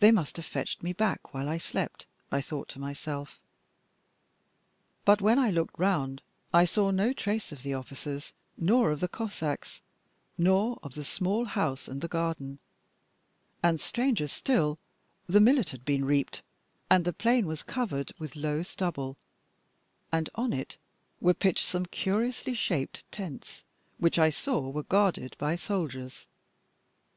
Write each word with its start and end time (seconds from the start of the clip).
"They 0.00 0.10
must 0.10 0.36
have 0.38 0.46
fetched 0.46 0.82
me 0.82 0.92
back 0.92 1.32
while 1.32 1.48
I 1.48 1.58
slept," 1.58 2.06
I 2.32 2.40
thought 2.40 2.66
to 2.70 2.80
myself. 2.80 3.38
But 5.04 5.20
when 5.20 5.38
I 5.38 5.48
looked 5.52 5.78
round 5.78 6.22
I 6.52 6.64
saw 6.64 6.90
no 6.90 7.12
trace 7.12 7.52
of 7.52 7.62
the 7.62 7.72
officers, 7.72 8.32
nor 8.56 8.90
of 8.90 8.98
the 8.98 9.06
Cossacks, 9.06 9.80
nor 10.36 10.80
of 10.82 10.96
the 10.96 11.04
small 11.04 11.44
house 11.44 11.86
and 11.86 12.00
the 12.00 12.08
garden, 12.08 12.58
and, 13.62 13.80
stranger 13.80 14.26
still, 14.26 14.80
the 15.28 15.38
millet 15.38 15.68
had 15.70 15.84
been 15.84 16.04
reaped 16.04 16.42
and 16.90 17.04
the 17.04 17.12
plain 17.12 17.46
was 17.46 17.62
covered 17.62 18.10
with 18.18 18.34
low 18.34 18.64
stubble, 18.64 19.16
and 20.10 20.28
on 20.34 20.52
it 20.52 20.78
were 21.20 21.32
pitched 21.32 21.64
some 21.64 21.86
curiously 21.86 22.54
shaped 22.54 23.04
tents, 23.12 23.62
which 23.98 24.18
I 24.18 24.30
saw 24.30 24.68
were 24.68 24.82
guarded 24.82 25.36
by 25.38 25.54
soldiers. 25.54 26.26